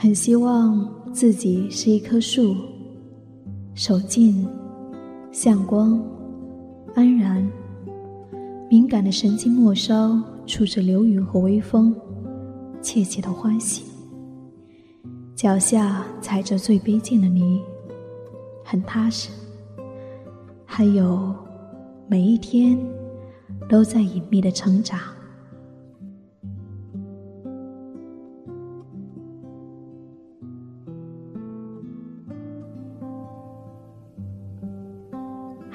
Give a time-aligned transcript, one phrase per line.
[0.00, 2.54] 很希望自己是一棵树，
[3.74, 4.46] 手静，
[5.32, 6.00] 向光，
[6.94, 7.44] 安然，
[8.70, 11.92] 敏感的神经末梢触着流云和微风，
[12.80, 13.86] 切切的欢喜。
[15.34, 17.60] 脚下踩着最卑贱的泥，
[18.64, 19.30] 很踏实。
[20.64, 21.34] 还有，
[22.06, 22.78] 每一天
[23.68, 25.00] 都在隐秘的成长。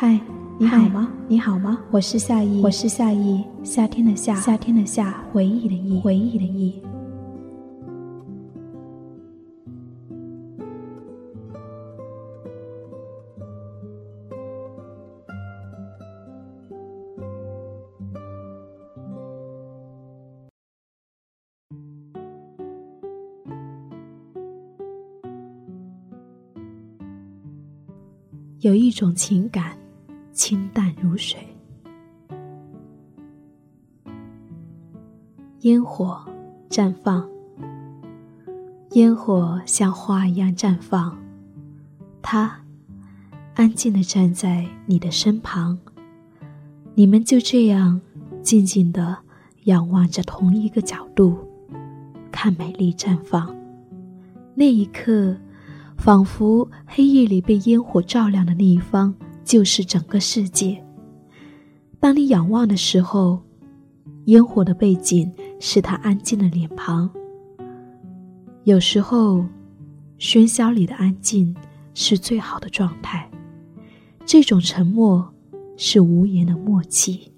[0.00, 0.20] 嗨，
[0.60, 1.12] 你好吗？
[1.26, 1.76] 你好吗？
[1.90, 6.80] 我是夏意，我是夏意，夏天的夏，夏天的夏，回忆的忆，回忆的忆。
[28.60, 29.76] 有一种情感。
[30.38, 31.36] 清淡如水，
[35.62, 36.24] 烟火
[36.70, 37.28] 绽放，
[38.92, 41.18] 烟火像花一样绽放。
[42.22, 42.60] 他
[43.56, 45.76] 安静的站在你的身旁，
[46.94, 48.00] 你们就这样
[48.40, 49.18] 静静的
[49.64, 51.36] 仰望着同一个角度，
[52.30, 53.52] 看美丽绽放。
[54.54, 55.36] 那一刻，
[55.96, 59.12] 仿佛黑夜里被烟火照亮的那一方。
[59.48, 60.78] 就是整个世界。
[61.98, 63.42] 当你仰望的时候，
[64.26, 67.08] 烟火的背景是他安静的脸庞。
[68.64, 69.42] 有时候，
[70.18, 71.56] 喧嚣里的安静
[71.94, 73.26] 是最好的状态。
[74.26, 75.32] 这种沉默
[75.78, 77.32] 是无言的默契。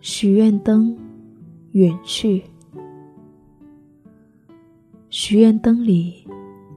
[0.00, 0.98] 许愿灯
[1.70, 2.42] 远去。
[5.30, 6.26] 许愿灯里，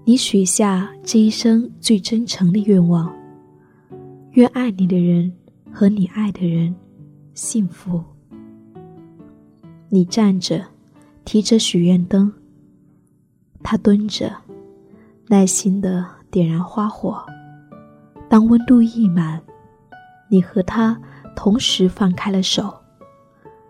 [0.06, 3.12] 你许下这一生最真诚的愿望：
[4.34, 5.34] 愿爱你的人
[5.72, 6.76] 和你爱的人
[7.34, 8.00] 幸福。
[9.90, 10.64] 你站着，
[11.26, 12.32] 提着许愿灯，
[13.64, 14.32] 他蹲着，
[15.30, 17.26] 耐心的点燃花火。
[18.30, 19.42] 当温度溢满，
[20.30, 20.96] 你和他
[21.36, 22.72] 同时放开了手，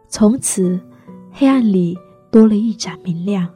[0.09, 0.77] 从此
[1.31, 1.97] 黑暗里
[2.29, 3.47] 多了一盏明亮。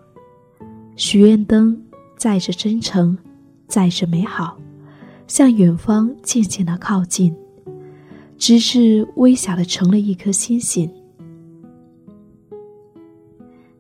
[0.98, 1.80] 许愿灯
[2.18, 3.16] 载着真诚，
[3.68, 4.58] 载着美好，
[5.28, 7.36] 向远方渐渐的靠近，
[8.36, 10.92] 直至微小的成了一颗星星。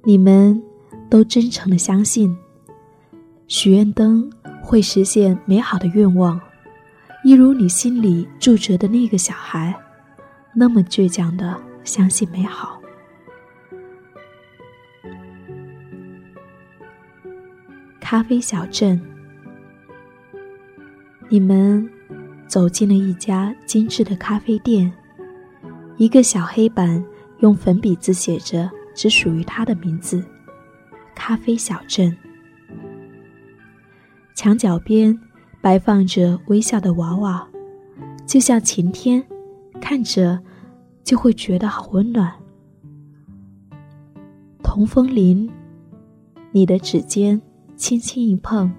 [0.03, 0.61] 你们
[1.09, 2.37] 都真诚的相信，
[3.47, 6.39] 许愿灯会实现美好的愿望，
[7.23, 9.75] 一如你心里住着的那个小孩，
[10.53, 12.79] 那么倔强的相信美好。
[18.09, 18.97] 咖啡小镇，
[21.27, 21.85] 你们
[22.47, 24.89] 走进了一家精致的咖啡店。
[25.97, 27.03] 一个小黑板
[27.39, 30.23] 用粉笔字写着只属于他的名字——
[31.13, 32.15] 咖啡小镇。
[34.33, 35.19] 墙角边
[35.59, 37.45] 摆放着微笑的娃娃，
[38.25, 39.21] 就像晴天，
[39.81, 40.41] 看着
[41.03, 42.33] 就会觉得好温暖。
[44.63, 45.51] 童风铃，
[46.53, 47.41] 你的指尖。
[47.77, 48.69] 轻轻一碰，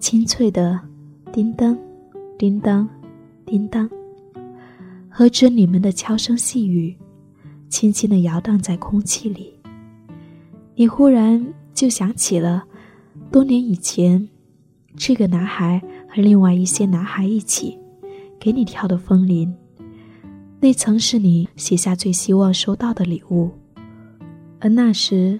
[0.00, 0.80] 清脆的
[1.32, 1.78] 叮当，
[2.36, 2.86] 叮当，
[3.46, 3.88] 叮当，
[5.08, 6.94] 和着你们的悄声细语，
[7.68, 9.54] 轻轻的摇荡在空气里。
[10.74, 12.64] 你忽然就想起了
[13.30, 14.28] 多年以前，
[14.96, 17.78] 这个男孩和另外一些男孩一起
[18.40, 19.54] 给你跳的风铃，
[20.58, 23.52] 那曾是你写下最希望收到的礼物，
[24.58, 25.38] 而那时，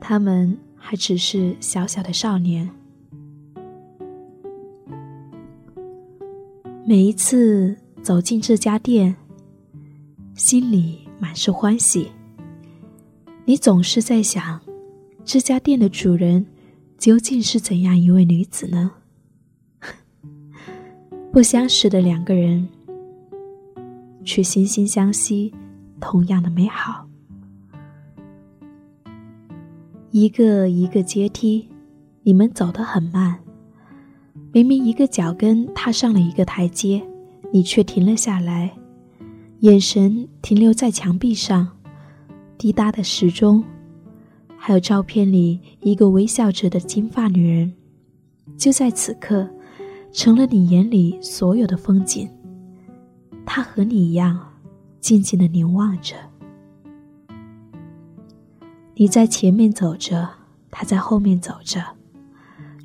[0.00, 0.56] 他们。
[0.84, 2.68] 还只是小小的少年。
[6.84, 9.14] 每一次走进这家店，
[10.34, 12.10] 心里满是欢喜。
[13.44, 14.60] 你总是在想，
[15.24, 16.44] 这家店的主人
[16.98, 18.90] 究竟是怎样一位女子呢？
[21.32, 22.68] 不相识的两个人，
[24.24, 25.54] 却惺惺相惜，
[26.00, 27.06] 同样的美好。
[30.12, 31.66] 一个一个阶梯，
[32.22, 33.38] 你们走得很慢。
[34.52, 37.02] 明明一个脚跟踏上了一个台阶，
[37.50, 38.76] 你却停了下来，
[39.60, 41.66] 眼神停留在墙壁上，
[42.58, 43.64] 滴答的时钟，
[44.54, 47.72] 还有照片里一个微笑着的金发女人，
[48.58, 49.48] 就在此刻，
[50.12, 52.28] 成了你眼里所有的风景。
[53.46, 54.38] 她和你一样，
[55.00, 56.16] 静静的凝望着。
[59.02, 60.30] 你在前面走着，
[60.70, 61.82] 他在后面走着，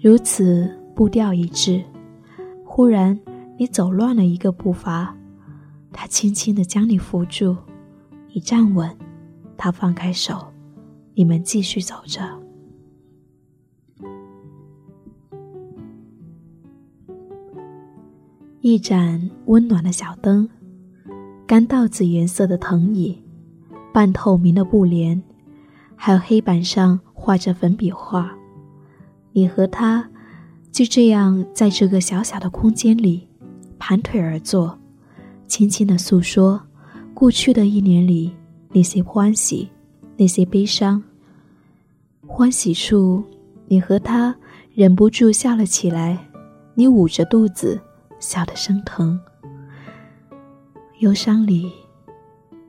[0.02, 1.84] 如此步调一致。
[2.66, 3.20] 忽然，
[3.56, 5.16] 你走乱了一个步伐，
[5.94, 7.56] 他轻轻的将你扶住，
[8.34, 8.90] 你站稳，
[9.58, 10.52] 他放开手，
[11.14, 12.28] 你们继续走着。
[18.62, 20.50] 一盏温暖的小灯，
[21.46, 23.22] 干稻子颜色的藤椅，
[23.94, 25.22] 半透明的布帘。
[26.00, 28.32] 还有黑板上画着粉笔画，
[29.34, 30.08] 你和他
[30.72, 33.28] 就这样在这个小小的空间里
[33.80, 34.78] 盘腿而坐，
[35.48, 36.62] 轻轻的诉说
[37.14, 38.32] 过去的一年里
[38.70, 39.68] 那些欢喜，
[40.16, 41.04] 那些悲伤。
[42.26, 43.24] 欢喜处，
[43.68, 44.36] 你和他
[44.74, 46.30] 忍不住笑了起来，
[46.76, 47.82] 你捂着肚子
[48.20, 49.20] 笑得生疼。
[51.00, 51.72] 忧伤里，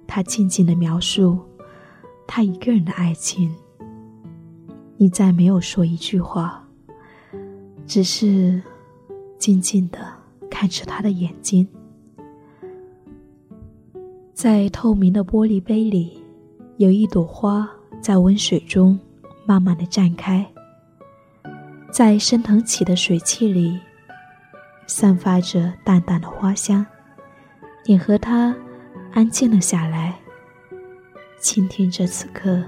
[0.06, 1.38] 他静静的描述。
[2.30, 3.52] 他一个人的爱情，
[4.98, 6.62] 你再没有说一句话，
[7.86, 8.62] 只是
[9.38, 9.98] 静静的
[10.50, 11.66] 看着他的眼睛，
[14.34, 16.22] 在透明的玻璃杯里，
[16.76, 17.66] 有一朵花
[17.98, 19.00] 在温水中
[19.46, 20.46] 慢慢的绽开，
[21.90, 23.80] 在升腾起的水汽里，
[24.86, 26.84] 散发着淡淡的花香，
[27.86, 28.54] 你和他
[29.12, 30.20] 安静了下来。
[31.38, 32.62] 倾听着此刻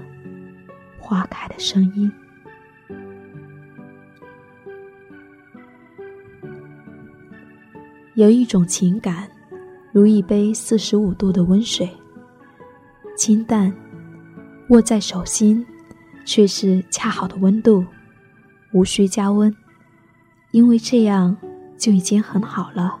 [0.97, 2.09] 花开的声音，
[8.15, 9.29] 有一种情感，
[9.91, 11.89] 如一杯四十五度的温水，
[13.17, 13.73] 清淡，
[14.69, 15.65] 握在手心，
[16.25, 17.85] 却是恰好的温度，
[18.71, 19.53] 无需加温，
[20.51, 21.35] 因为这样
[21.77, 23.00] 就已经很好了。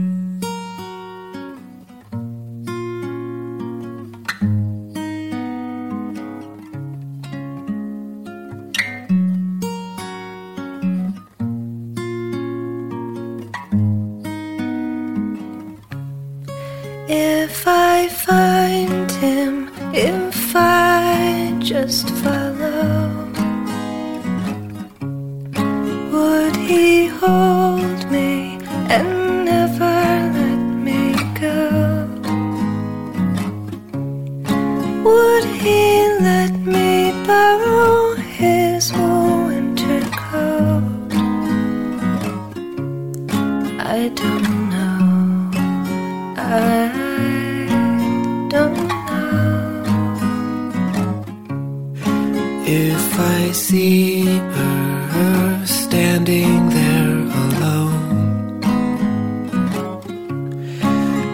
[46.53, 48.91] I don't know.
[52.65, 58.61] If I see her standing there alone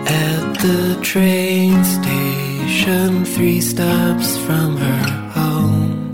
[0.08, 5.04] at the train station, three stops from her
[5.40, 6.12] home.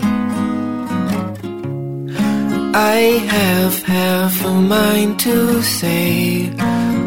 [2.74, 6.48] I have half a mind to say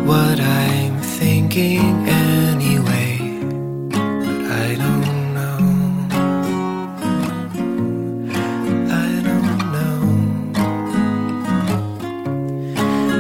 [0.05, 3.17] what I'm thinking anyway,
[4.63, 5.59] I don't know.
[9.05, 9.99] I don't know.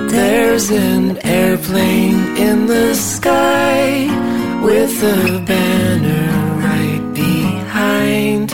[0.09, 4.05] There's an airplane in the sky
[4.63, 6.29] with a banner
[6.69, 8.53] right behind.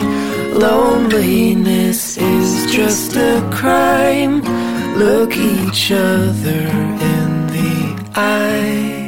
[0.54, 4.40] Loneliness is just a crime.
[4.96, 6.62] Look each other
[7.12, 7.74] in the
[8.14, 9.03] eye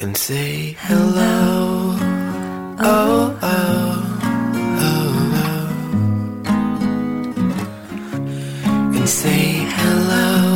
[0.00, 1.96] and say hello.
[2.82, 4.18] Oh, oh,
[4.86, 5.68] oh, oh.
[8.96, 9.40] And say
[9.76, 10.49] Hey